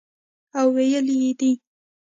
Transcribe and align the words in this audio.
او 0.57 0.65
ویلي 0.75 1.15
یې 1.23 1.31
دي 1.39 1.51